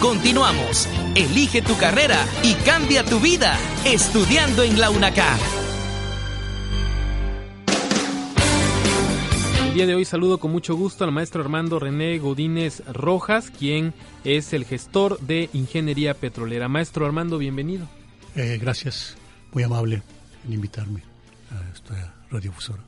[0.00, 0.88] Continuamos.
[1.16, 5.40] Elige tu carrera y cambia tu vida estudiando en la UNACAR.
[9.66, 13.92] El día de hoy saludo con mucho gusto al maestro Armando René Godínez Rojas, quien
[14.22, 16.68] es el gestor de Ingeniería Petrolera.
[16.68, 17.88] Maestro Armando, bienvenido.
[18.36, 19.16] Eh, gracias,
[19.52, 20.02] muy amable
[20.46, 21.02] en invitarme
[21.50, 22.87] a esta radiofusora.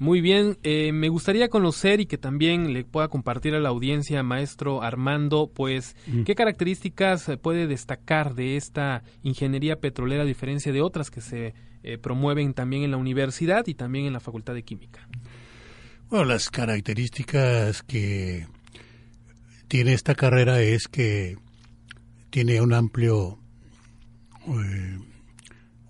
[0.00, 4.22] Muy bien, eh, me gustaría conocer y que también le pueda compartir a la audiencia,
[4.22, 11.10] maestro Armando, pues, ¿qué características puede destacar de esta ingeniería petrolera a diferencia de otras
[11.10, 15.06] que se eh, promueven también en la universidad y también en la Facultad de Química?
[16.08, 18.46] Bueno, las características que
[19.68, 21.36] tiene esta carrera es que
[22.30, 23.38] tiene un amplio,
[24.48, 24.98] eh,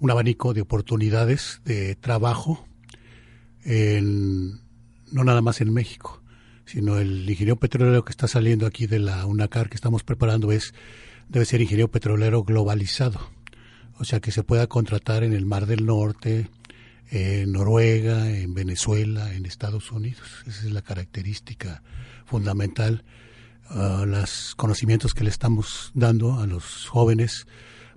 [0.01, 2.66] un abanico de oportunidades de trabajo
[3.64, 6.23] no nada más en México,
[6.64, 10.73] sino el ingeniero petrolero que está saliendo aquí de la UNACAR que estamos preparando es
[11.29, 13.20] debe ser ingeniero petrolero globalizado,
[13.98, 16.48] o sea que se pueda contratar en el Mar del Norte,
[17.10, 20.29] en Noruega, en Venezuela, en Estados Unidos.
[20.46, 21.82] Esa es la característica
[22.24, 23.04] fundamental,
[23.70, 27.46] uh, los conocimientos que le estamos dando a los jóvenes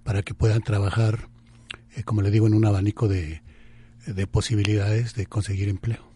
[0.04, 1.30] para que puedan trabajar,
[1.96, 3.42] eh, como le digo, en un abanico de,
[4.06, 6.14] de posibilidades de conseguir empleo.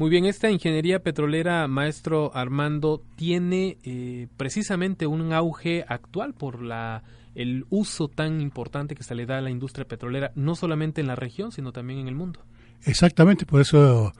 [0.00, 7.02] Muy bien, esta ingeniería petrolera, maestro Armando, tiene eh, precisamente un auge actual por la
[7.34, 11.06] el uso tan importante que se le da a la industria petrolera, no solamente en
[11.06, 12.40] la región, sino también en el mundo.
[12.86, 14.12] Exactamente, por eso,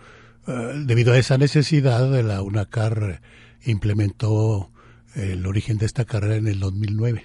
[0.46, 3.22] eh, debido a esa necesidad, la UNACAR
[3.64, 4.70] implementó
[5.14, 7.24] el origen de esta carrera en el 2009.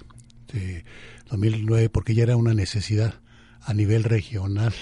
[1.28, 3.20] 2009, porque ya era una necesidad
[3.60, 4.72] a nivel regional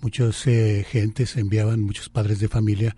[0.00, 2.96] muchos eh, gentes enviaban, muchos padres de familia,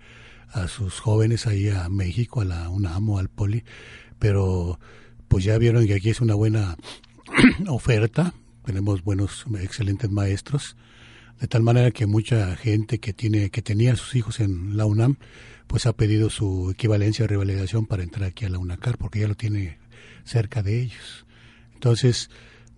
[0.49, 3.63] a sus jóvenes ahí a México, a la UNAM o al Poli,
[4.19, 4.79] pero
[5.27, 6.77] pues ya vieron que aquí es una buena
[7.67, 10.77] oferta, tenemos buenos, excelentes maestros,
[11.39, 14.85] de tal manera que mucha gente que tiene, que tenía a sus hijos en la
[14.85, 15.17] UNAM,
[15.67, 19.27] pues ha pedido su equivalencia o revalidación para entrar aquí a la UNACAR, porque ya
[19.27, 19.79] lo tiene
[20.23, 21.25] cerca de ellos.
[21.73, 22.29] Entonces,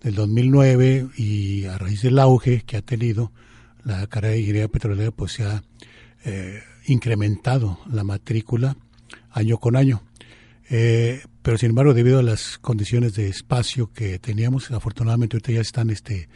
[0.02, 3.32] del 2009 y a raíz del auge que ha tenido,
[3.86, 5.62] la carrera de ingeniería petrolera pues se ha
[6.24, 8.76] eh, incrementado la matrícula
[9.30, 10.02] año con año.
[10.68, 15.60] Eh, pero sin embargo, debido a las condiciones de espacio que teníamos, afortunadamente ahorita ya
[15.60, 16.28] están este,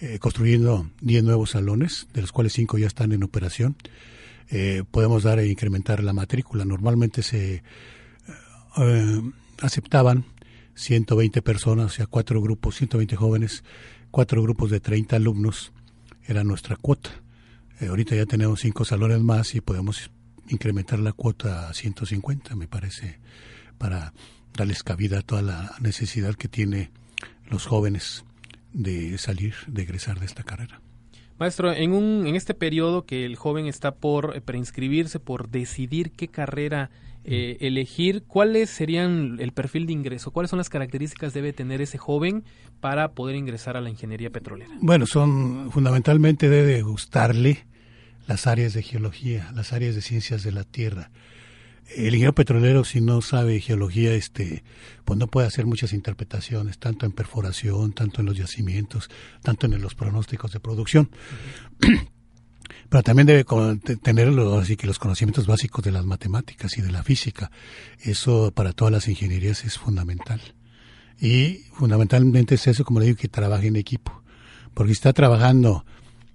[0.00, 3.76] eh, construyendo 10 nuevos salones, de los cuales 5 ya están en operación.
[4.90, 6.64] podemos dar e incrementar la matrícula.
[6.64, 7.62] Normalmente se
[9.62, 10.24] aceptaban
[10.74, 13.64] 120 personas, o sea, cuatro grupos, 120 jóvenes,
[14.10, 15.72] cuatro grupos de 30 alumnos
[16.26, 17.10] era nuestra cuota.
[17.80, 20.10] Eh, ahorita ya tenemos cinco salones más y podemos
[20.48, 23.18] incrementar la cuota a 150, me parece,
[23.78, 24.12] para
[24.54, 26.90] darles cabida a toda la necesidad que tiene
[27.48, 28.24] los jóvenes
[28.72, 30.80] de salir, de egresar de esta carrera.
[31.38, 36.28] Maestro, en, un, en este periodo que el joven está por preinscribirse, por decidir qué
[36.28, 36.90] carrera
[37.24, 41.98] eh, elegir cuáles serían el perfil de ingreso, cuáles son las características debe tener ese
[41.98, 42.44] joven
[42.80, 44.72] para poder ingresar a la ingeniería petrolera.
[44.80, 47.64] Bueno, son fundamentalmente debe gustarle
[48.26, 51.10] las áreas de geología, las áreas de ciencias de la tierra.
[51.94, 54.64] El ingeniero petrolero, si no sabe geología, este,
[55.04, 59.10] pues no puede hacer muchas interpretaciones, tanto en perforación, tanto en los yacimientos,
[59.42, 61.10] tanto en los pronósticos de producción.
[62.92, 63.46] Pero también debe
[64.02, 67.50] tener así que los conocimientos básicos de las matemáticas y de la física.
[68.02, 70.42] Eso para todas las ingenierías es fundamental.
[71.18, 74.22] Y fundamentalmente es eso, como le digo, que trabaje en equipo.
[74.74, 75.86] Porque si está trabajando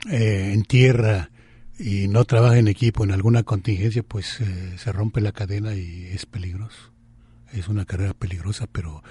[0.10, 1.30] eh, en tierra
[1.78, 6.08] y no trabaja en equipo en alguna contingencia, pues eh, se rompe la cadena y
[6.08, 6.92] es peligroso.
[7.54, 9.04] Es una carrera peligrosa, pero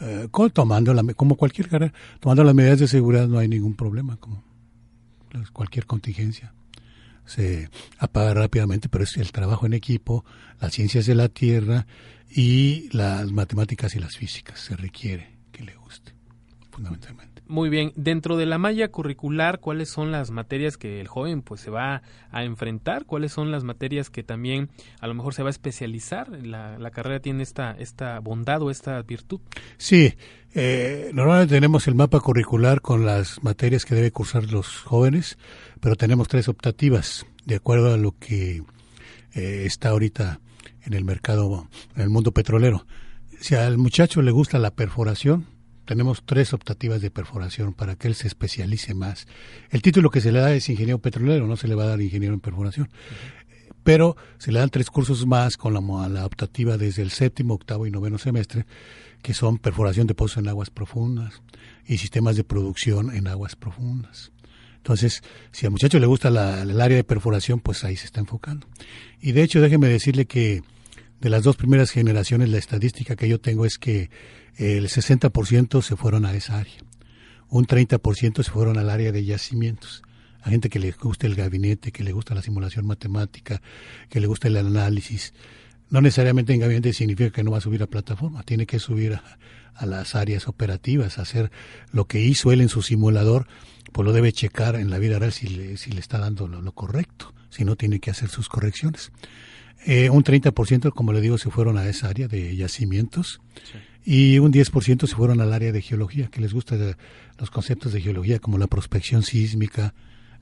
[0.00, 4.18] eh, tomando la, como cualquier carrera, tomando las medidas de seguridad no hay ningún problema,
[4.18, 4.44] como
[5.52, 6.52] cualquier contingencia
[7.24, 10.24] se apaga rápidamente, pero es el trabajo en equipo,
[10.60, 11.86] las ciencias de la Tierra
[12.30, 14.60] y las matemáticas y las físicas.
[14.60, 16.12] Se requiere que le guste,
[16.70, 17.31] fundamentalmente.
[17.48, 21.60] Muy bien, dentro de la malla curricular, ¿cuáles son las materias que el joven pues
[21.60, 23.04] se va a enfrentar?
[23.04, 26.30] ¿Cuáles son las materias que también a lo mejor se va a especializar?
[26.30, 29.40] La, la carrera tiene esta, esta bondad o esta virtud.
[29.76, 30.14] Sí,
[30.54, 35.38] eh, normalmente tenemos el mapa curricular con las materias que debe cursar los jóvenes,
[35.80, 38.62] pero tenemos tres optativas de acuerdo a lo que
[39.34, 40.40] eh, está ahorita
[40.84, 42.86] en el mercado, en el mundo petrolero.
[43.40, 45.46] Si al muchacho le gusta la perforación,
[45.84, 49.26] tenemos tres optativas de perforación para que él se especialice más.
[49.70, 52.00] El título que se le da es ingeniero petrolero, no se le va a dar
[52.00, 52.88] ingeniero en perforación.
[53.82, 57.86] pero se le dan tres cursos más con la, la optativa desde el séptimo, octavo
[57.86, 58.66] y noveno semestre,
[59.22, 61.42] que son perforación de pozos en aguas profundas
[61.86, 64.32] y sistemas de producción en aguas profundas.
[64.76, 68.20] Entonces, si al muchacho le gusta la, el área de perforación, pues ahí se está
[68.20, 68.66] enfocando.
[69.20, 70.62] Y de hecho, déjeme decirle que
[71.20, 74.10] de las dos primeras generaciones, la estadística que yo tengo es que
[74.56, 76.78] el 60% se fueron a esa área.
[77.48, 80.02] Un 30% se fueron al área de yacimientos.
[80.42, 83.62] A gente que le gusta el gabinete, que le gusta la simulación matemática,
[84.08, 85.34] que le gusta el análisis.
[85.88, 89.14] No necesariamente en gabinete significa que no va a subir a plataforma, tiene que subir
[89.14, 91.50] a, las áreas operativas, hacer
[91.92, 93.46] lo que hizo él en su simulador
[93.92, 96.72] pues lo debe checar en la vida real si le, si le está dando lo,
[96.72, 99.12] correcto, si no tiene que hacer sus correcciones.
[99.84, 103.40] Eh, un 30%, como le digo, se fueron a esa área de yacimientos
[104.04, 106.76] y un 10% se fueron al área de geología, que les gusta
[107.38, 109.94] los conceptos de geología como la prospección sísmica,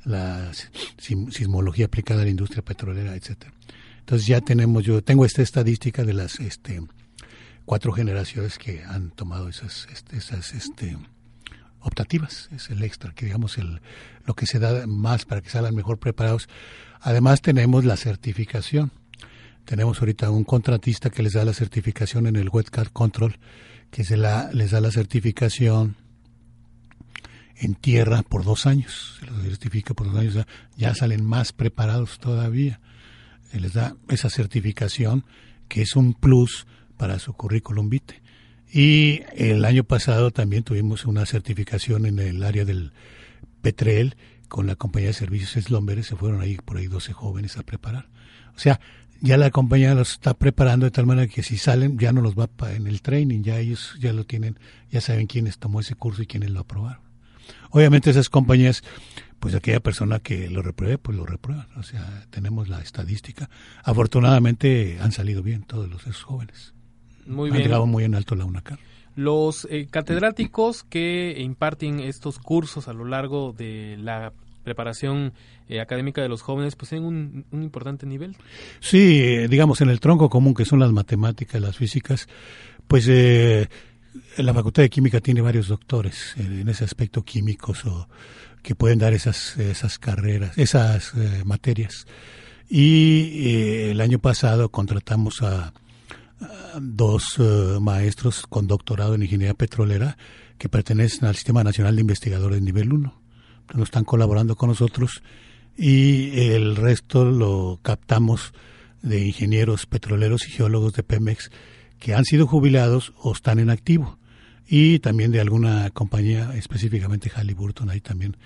[0.04, 0.50] la
[0.98, 3.52] sismología aplicada a la industria petrolera, etcétera.
[4.00, 6.82] Entonces ya tenemos, yo tengo esta estadística de las este,
[7.64, 10.96] cuatro generaciones que han tomado esas, este, esas este,
[11.80, 13.80] optativas, es el extra, que digamos el,
[14.24, 16.48] lo que se da más para que salgan mejor preparados.
[17.00, 18.90] Además tenemos la certificación.
[19.70, 23.38] Tenemos ahorita un contratista que les da la certificación en el Wetcard Control,
[23.92, 25.94] que se la, les da la certificación
[27.54, 29.18] en tierra por dos años.
[29.20, 30.44] Se lo certifica por dos años,
[30.76, 32.80] ya salen más preparados todavía.
[33.52, 35.24] Se les da esa certificación
[35.68, 38.20] que es un plus para su currículum vitae.
[38.72, 42.90] Y el año pasado también tuvimos una certificación en el área del
[43.62, 44.16] Petrel
[44.48, 48.08] con la compañía de servicios Slumber, se fueron ahí por ahí 12 jóvenes a preparar.
[48.56, 48.80] O sea,
[49.20, 52.34] ya la compañía los está preparando de tal manera que si salen ya no los
[52.34, 54.58] va en el training, ya ellos ya lo tienen,
[54.90, 57.02] ya saben quiénes tomó ese curso y quiénes lo aprobaron.
[57.70, 58.82] Obviamente esas compañías,
[59.38, 61.68] pues aquella persona que lo repruebe, pues lo reprueba.
[61.76, 63.50] O sea, tenemos la estadística.
[63.84, 66.74] Afortunadamente han salido bien todos los esos jóvenes.
[67.26, 67.64] Muy ha bien.
[67.64, 68.78] llegado muy en alto la UNACAR.
[69.16, 75.32] Los eh, catedráticos que imparten estos cursos a lo largo de la preparación
[75.68, 78.36] eh, académica de los jóvenes, pues en un, importante nivel.
[78.80, 82.28] Sí, eh, digamos, en el tronco común que son las matemáticas, las físicas,
[82.86, 83.68] pues eh,
[84.36, 88.08] la Facultad de Química tiene varios doctores en ese aspecto químicos o
[88.62, 91.14] que pueden dar esas, esas carreras, esas
[91.44, 92.06] materias.
[92.68, 95.72] Y el año pasado contratamos a
[96.80, 100.16] dos eh, maestros con doctorado en ingeniería petrolera
[100.58, 103.19] que pertenecen al Sistema Nacional de Investigadores nivel 1.
[103.74, 105.22] No están colaborando con nosotros
[105.76, 108.52] y el resto lo captamos
[109.02, 111.50] de ingenieros petroleros y geólogos de Pemex
[111.98, 114.18] que han sido jubilados o están en activo.
[114.66, 118.36] Y también de alguna compañía, específicamente Halliburton, ahí también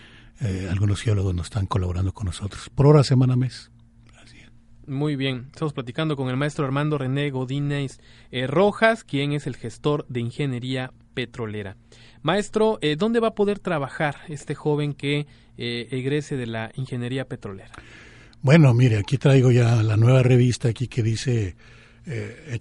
[0.41, 3.71] eh, algunos geólogos nos están colaborando con nosotros, por hora, semana, mes.
[4.87, 8.00] Muy bien, estamos platicando con el maestro Armando René Godínez
[8.31, 11.76] eh, Rojas, quien es el gestor de ingeniería petrolera.
[12.22, 15.26] Maestro, eh, ¿dónde va a poder trabajar este joven que
[15.56, 17.70] eh, egrese de la ingeniería petrolera?
[18.43, 21.56] Bueno, mire, aquí traigo ya la nueva revista aquí que dice
[22.06, 22.58] eh,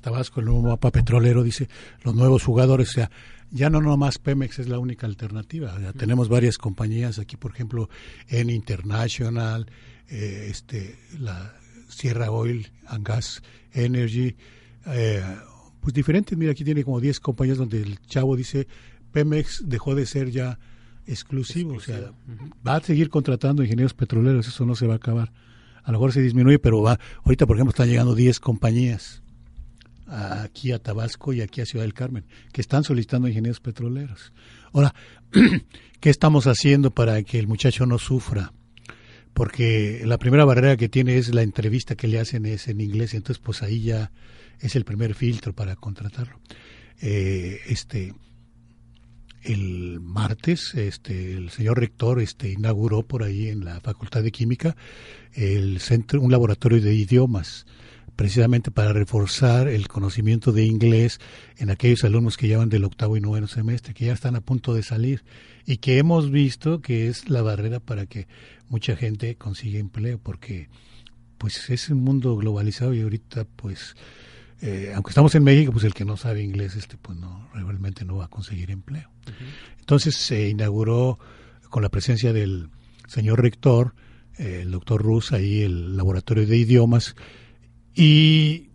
[0.00, 1.68] Tabasco, el nuevo mapa petrolero, dice
[2.02, 3.10] los nuevos jugadores, o sea,
[3.50, 7.88] ya no nomás Pemex es la única alternativa, ya tenemos varias compañías aquí, por ejemplo,
[8.28, 9.70] en International,
[10.08, 11.54] eh, este, la
[11.88, 13.42] Sierra Oil and Gas
[13.72, 14.36] Energy,
[14.86, 15.22] eh,
[15.80, 16.36] pues diferentes.
[16.36, 18.66] Mira, aquí tiene como 10 compañías donde el chavo dice
[19.12, 20.58] Pemex dejó de ser ya
[21.06, 22.12] exclusivo, o sea,
[22.66, 25.32] va a seguir contratando ingenieros petroleros, eso no se va a acabar.
[25.82, 29.22] A lo mejor se disminuye, pero va, ahorita por ejemplo están llegando 10 compañías
[30.06, 34.32] aquí a Tabasco y aquí a Ciudad del Carmen, que están solicitando ingenieros petroleros.
[34.72, 34.94] Ahora,
[36.00, 38.52] ¿qué estamos haciendo para que el muchacho no sufra?
[39.32, 43.14] porque la primera barrera que tiene es la entrevista que le hacen es en inglés,
[43.14, 44.10] entonces pues ahí ya
[44.60, 46.40] es el primer filtro para contratarlo.
[47.00, 48.14] Eh, este
[49.42, 54.76] el martes este el señor rector este inauguró por ahí en la Facultad de Química
[55.32, 57.64] el centro un laboratorio de idiomas
[58.20, 61.20] precisamente para reforzar el conocimiento de inglés
[61.56, 64.74] en aquellos alumnos que llevan del octavo y noveno semestre, que ya están a punto
[64.74, 65.24] de salir
[65.64, 68.28] y que hemos visto que es la barrera para que
[68.68, 70.68] mucha gente consiga empleo, porque
[71.38, 73.96] pues es un mundo globalizado y ahorita pues
[74.62, 78.04] eh, aunque estamos en México, pues el que no sabe inglés, este, pues no, realmente
[78.04, 79.10] no va a conseguir empleo.
[79.78, 81.18] Entonces se inauguró
[81.70, 82.68] con la presencia del
[83.06, 83.94] señor rector,
[84.38, 87.16] eh, el doctor Rus, ahí el laboratorio de idiomas,
[87.94, 88.68] y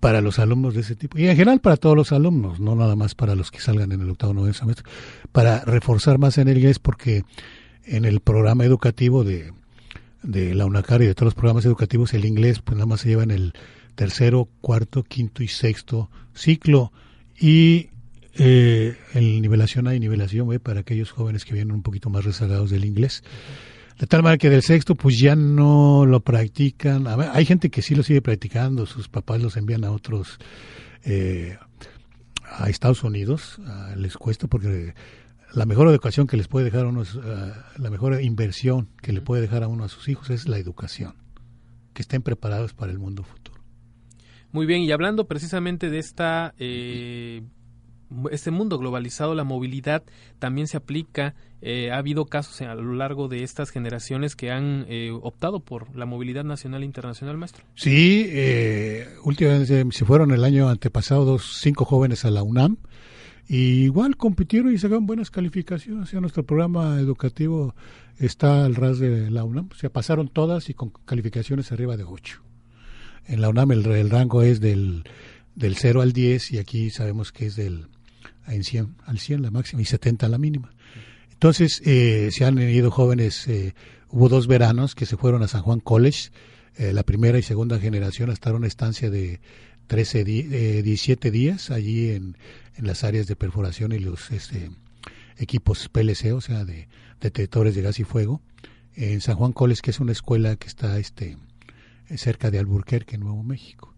[0.00, 2.96] para los alumnos de ese tipo, y en general para todos los alumnos, no nada
[2.96, 4.84] más para los que salgan en el octavo noveno semestre,
[5.30, 7.24] para reforzar más en el inglés, porque
[7.84, 9.52] en el programa educativo de
[10.22, 13.08] de la UNACAR y de todos los programas educativos, el inglés pues nada más se
[13.08, 13.54] lleva en el
[13.94, 16.92] tercero, cuarto, quinto y sexto ciclo.
[17.38, 17.90] Y
[18.34, 22.24] eh, en nivelación A y nivelación B para aquellos jóvenes que vienen un poquito más
[22.24, 23.22] rezagados del inglés.
[23.98, 27.06] De tal manera que del sexto pues ya no lo practican.
[27.06, 30.38] hay gente que sí lo sigue practicando, sus papás los envían a otros,
[31.04, 31.56] eh,
[32.44, 33.60] a Estados Unidos,
[33.96, 34.94] les cuesta porque
[35.54, 39.20] la mejor educación que les puede dejar a uno, eh, la mejor inversión que le
[39.20, 41.14] puede dejar a uno a sus hijos es la educación,
[41.92, 43.41] que estén preparados para el mundo futuro.
[44.52, 47.42] Muy bien, y hablando precisamente de esta eh,
[48.30, 50.02] este mundo globalizado, la movilidad
[50.38, 51.34] también se aplica.
[51.60, 55.94] Eh, ha habido casos a lo largo de estas generaciones que han eh, optado por
[55.96, 57.64] la movilidad nacional e internacional, maestro.
[57.74, 62.78] Sí, eh, últimamente se fueron el año antepasado dos, cinco jóvenes a la UNAM.
[63.48, 66.08] Y igual compitieron y sacaron buenas calificaciones.
[66.08, 67.74] Sea, nuestro programa educativo
[68.18, 69.68] está al ras de la UNAM.
[69.72, 72.51] O sea, pasaron todas y con calificaciones arriba de 8.
[73.26, 75.04] En la UNAM el, rango es del,
[75.54, 77.86] del 0 al 10 y aquí sabemos que es del
[78.46, 80.72] en 100, al 100 la máxima y 70 la mínima.
[81.32, 83.74] Entonces eh, se han ido jóvenes, eh,
[84.08, 86.30] hubo dos veranos que se fueron a San Juan College,
[86.76, 89.40] eh, la primera y segunda generación, hasta una estancia de
[89.88, 92.36] 13, 17 días allí en,
[92.76, 94.70] en, las áreas de perforación y los este,
[95.36, 96.88] equipos PLC, o sea, de
[97.20, 98.40] detectores de gas y fuego,
[98.94, 101.36] en San Juan College, que es una escuela que está este,
[102.16, 103.94] cerca de Alburquerque, Nuevo México.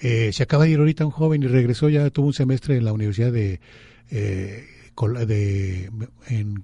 [0.00, 2.84] Eh, se acaba de ir ahorita un joven y regresó, ya tuvo un semestre en
[2.84, 3.60] la Universidad de,
[4.10, 4.64] eh,
[5.26, 5.90] de,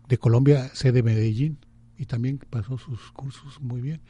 [0.08, 1.58] de Colombia, sede Medellín,
[1.98, 4.00] y también pasó sus cursos muy bien.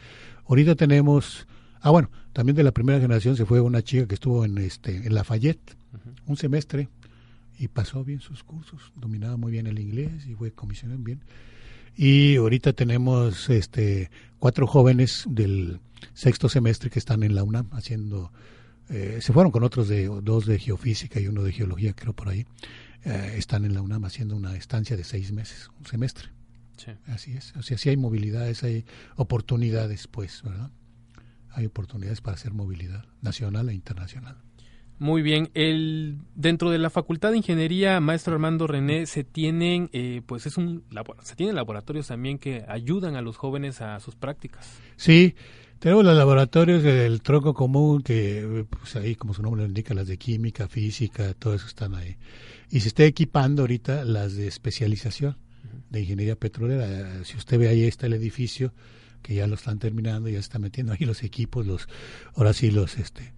[0.46, 1.46] Ahorita tenemos,
[1.80, 5.06] ah bueno, también de la primera generación se fue una chica que estuvo en, este,
[5.06, 5.76] en Lafayette,
[6.26, 6.88] un semestre,
[7.58, 11.20] y pasó bien sus cursos, dominaba muy bien el inglés y fue comisionado bien.
[11.96, 15.80] Y ahorita tenemos este cuatro jóvenes del
[16.12, 18.30] sexto semestre que están en la UNAM haciendo
[18.88, 22.28] eh, se fueron con otros de dos de geofísica y uno de geología, creo por
[22.28, 22.46] ahí.
[23.04, 26.28] Eh, están en la UNAM haciendo una estancia de seis meses, un semestre.
[27.06, 27.54] Así es.
[27.56, 28.84] O sea, sí hay movilidades, hay
[29.16, 30.70] oportunidades, pues, ¿verdad?
[31.50, 34.36] Hay oportunidades para hacer movilidad nacional e internacional.
[34.98, 35.50] Muy bien.
[35.54, 40.56] El, dentro de la Facultad de Ingeniería, maestro Armando René, se tienen, eh, pues es
[40.56, 40.84] un,
[41.22, 44.78] se tienen laboratorios también que ayudan a los jóvenes a sus prácticas.
[44.96, 45.34] Sí,
[45.80, 50.06] tenemos los laboratorios del tronco común que, pues ahí, como su nombre lo indica, las
[50.06, 52.16] de química, física, todo eso están ahí.
[52.70, 55.36] Y se está equipando ahorita las de especialización
[55.90, 57.24] de ingeniería petrolera.
[57.24, 58.72] Si usted ve ahí está el edificio,
[59.22, 61.88] que ya lo están terminando, ya está metiendo ahí los equipos, los,
[62.34, 63.32] ahora sí los, este,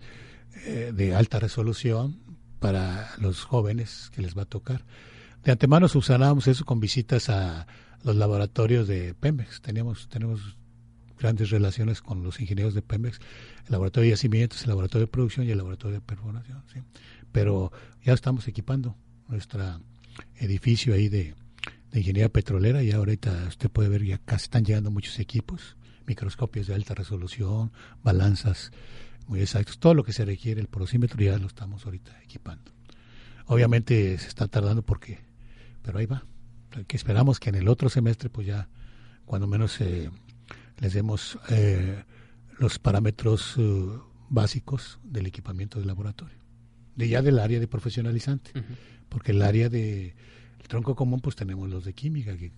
[0.65, 2.19] eh, de alta resolución
[2.59, 4.85] para los jóvenes que les va a tocar.
[5.45, 7.67] De antemano subsanábamos eso con visitas a
[8.03, 9.61] los laboratorios de Pemex.
[9.61, 10.57] Teníamos, tenemos
[11.19, 13.19] grandes relaciones con los ingenieros de Pemex,
[13.67, 16.63] el laboratorio de yacimientos, el laboratorio de producción y el laboratorio de perforación.
[16.73, 16.81] ¿sí?
[17.33, 17.73] Pero
[18.05, 18.97] ya estamos equipando
[19.29, 19.81] nuestro
[20.37, 21.35] edificio ahí de,
[21.93, 26.75] ingeniería petrolera y ahorita usted puede ver ya casi están llegando muchos equipos, microscopios de
[26.75, 27.73] alta resolución,
[28.03, 28.71] balanzas
[29.27, 32.73] muy exactos, todo lo que se requiere, el porosímetro ya lo estamos ahorita equipando.
[33.47, 35.21] Obviamente se está tardando porque,
[35.83, 36.25] pero ahí va.
[36.87, 38.69] Que esperamos que en el otro semestre pues ya
[39.25, 40.11] cuando menos se
[40.79, 42.05] les demos eh,
[42.59, 46.39] los parámetros eh, básicos del equipamiento del laboratorio,
[46.97, 48.51] de ya del área de profesionalizante,
[49.09, 50.15] porque el área de
[50.61, 52.53] el tronco común pues tenemos los de química, que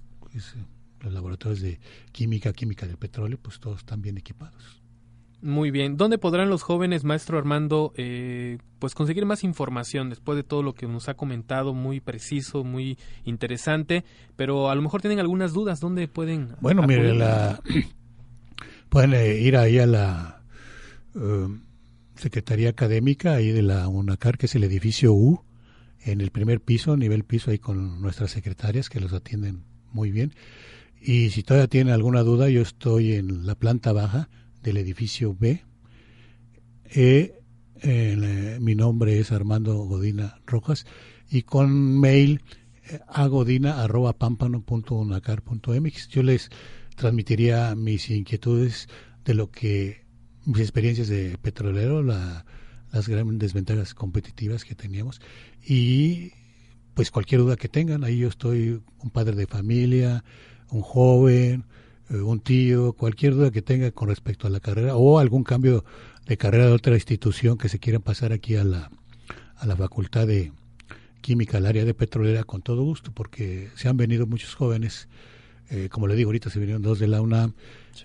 [1.01, 1.81] los laboratorios de
[2.13, 4.83] química, química del petróleo, pues todos están bien equipados.
[5.41, 5.97] Muy bien.
[5.97, 10.75] ¿Dónde podrán los jóvenes, maestro Armando, eh, pues conseguir más información después de todo lo
[10.75, 14.05] que nos ha comentado, muy preciso, muy interesante,
[14.35, 16.57] pero a lo mejor tienen algunas dudas, ¿dónde pueden?
[16.61, 17.61] Bueno, mire, la,
[18.89, 20.43] pueden eh, ir ahí a la
[21.15, 21.49] eh,
[22.17, 25.45] Secretaría Académica ahí de la UNACAR, que es el edificio U,
[26.05, 30.35] en el primer piso, nivel piso, ahí con nuestras secretarias que los atienden muy bien.
[31.01, 34.29] Y si todavía tienen alguna duda, yo estoy en la planta baja
[34.63, 35.63] del edificio B.
[36.85, 37.35] Eh,
[38.61, 40.87] mi nombre es Armando Godina Rojas
[41.31, 42.41] y con mail
[43.07, 46.09] a godina.pampano.unacar.mx.
[46.09, 46.49] Yo les
[46.97, 48.89] transmitiría mis inquietudes
[49.25, 50.07] de lo que
[50.45, 52.45] mis experiencias de petrolero, la,
[52.93, 55.21] las grandes desventajas competitivas que teníamos
[55.65, 56.33] y
[56.95, 60.25] pues cualquier duda que tengan, ahí yo estoy un padre de familia,
[60.71, 61.65] un joven, eh,
[62.11, 65.85] un tío, cualquier duda que tenga con respecto a la carrera o algún cambio
[66.27, 68.91] de carrera de otra institución que se quieran pasar aquí a la,
[69.57, 70.53] a la facultad de
[71.21, 75.09] química, al área de petrolera, con todo gusto, porque se han venido muchos jóvenes
[75.71, 77.53] Eh, como le digo, ahorita se vinieron dos de la UNAM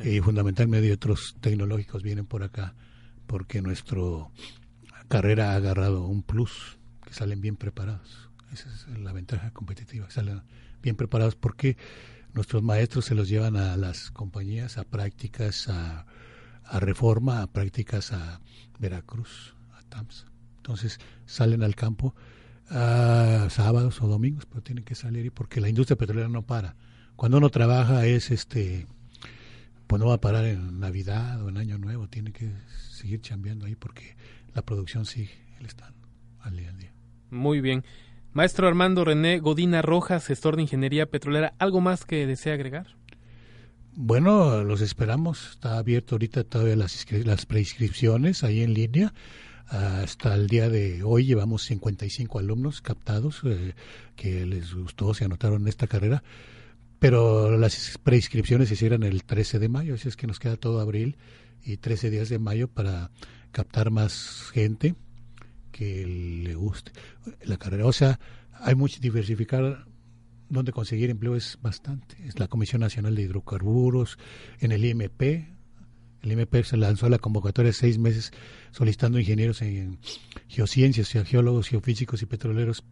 [0.03, 2.75] y fundamentalmente otros tecnológicos vienen por acá
[3.25, 4.01] porque nuestra
[5.07, 8.29] carrera ha agarrado un plus, que salen bien preparados.
[8.51, 10.41] Esa es la ventaja competitiva, salen
[10.81, 11.35] bien preparados.
[11.35, 11.77] Porque
[12.33, 16.05] nuestros maestros se los llevan a las compañías, a prácticas, a,
[16.65, 18.39] a reforma, a prácticas a
[18.79, 20.25] Veracruz, a TAMS.
[20.57, 22.15] Entonces salen al campo
[22.69, 26.75] a sábados o domingos, pero tienen que salir porque la industria petrolera no para.
[27.15, 28.87] Cuando uno trabaja es este
[29.87, 32.51] pues no va a parar en Navidad o en Año Nuevo, tiene que
[32.89, 34.15] seguir chambeando ahí porque
[34.55, 35.93] la producción sigue, él está
[36.41, 36.93] al día al día.
[37.29, 37.83] Muy bien.
[38.33, 42.87] Maestro Armando René Godina Rojas, gestor de Ingeniería Petrolera, ¿algo más que desea agregar?
[43.95, 45.51] Bueno, los esperamos.
[45.51, 49.13] Está abierto ahorita todavía las, las preinscripciones ahí en línea.
[49.67, 53.75] Hasta el día de hoy llevamos 55 alumnos captados eh,
[54.15, 56.23] que les gustó, se anotaron en esta carrera
[57.03, 60.79] pero las preinscripciones se hicieron el 13 de mayo, así es que nos queda todo
[60.79, 61.17] abril
[61.61, 63.11] y 13 días de mayo para
[63.51, 64.95] captar más gente
[65.73, 66.93] que le guste
[67.43, 67.85] la carrera.
[67.85, 68.17] O sea,
[68.53, 69.85] hay mucho diversificar
[70.47, 72.15] donde conseguir empleo es bastante.
[72.25, 74.17] Es la Comisión Nacional de Hidrocarburos,
[74.61, 75.21] en el IMP.
[76.21, 78.31] El IMP se lanzó a la convocatoria seis meses
[78.71, 79.99] solicitando ingenieros en
[80.47, 82.85] geociencias, geólogos, geofísicos y petroleros,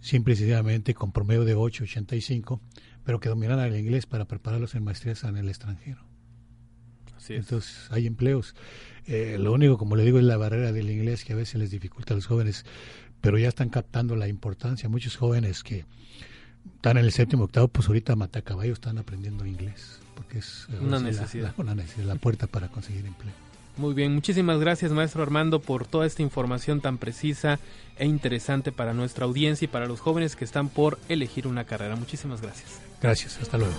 [0.00, 2.60] simple y sencillamente con promedio de 8.85
[3.08, 6.04] pero que dominaran el inglés para prepararlos en maestrías en el extranjero.
[7.28, 8.54] Entonces hay empleos.
[9.06, 11.70] Eh, lo único, como le digo, es la barrera del inglés que a veces les
[11.70, 12.64] dificulta a los jóvenes,
[13.20, 14.88] pero ya están captando la importancia.
[14.88, 15.86] Muchos jóvenes que
[16.76, 20.98] están en el séptimo octavo, pues ahorita matacaballo están aprendiendo inglés, porque es eh, una
[20.98, 21.54] necesidad.
[21.56, 23.32] una necesidad, la puerta para conseguir empleo.
[23.78, 27.60] Muy bien, muchísimas gracias maestro Armando por toda esta información tan precisa
[27.96, 31.94] e interesante para nuestra audiencia y para los jóvenes que están por elegir una carrera.
[31.94, 32.80] Muchísimas gracias.
[33.00, 33.74] Gracias, hasta luego.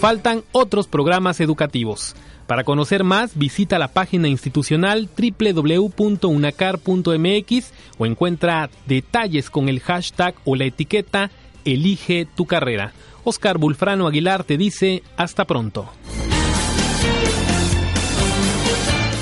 [0.00, 2.16] Faltan otros programas educativos.
[2.46, 10.56] Para conocer más, visita la página institucional www.unacar.mx o encuentra detalles con el hashtag o
[10.56, 11.30] la etiqueta
[11.66, 12.94] Elige tu carrera.
[13.24, 15.90] Oscar Bulfrano Aguilar te dice hasta pronto.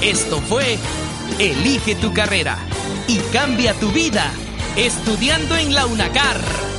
[0.01, 0.79] Esto fue
[1.41, 2.57] Elige tu carrera
[3.09, 4.31] y cambia tu vida
[4.77, 6.78] estudiando en la UNACAR.